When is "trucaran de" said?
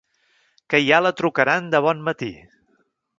1.21-1.83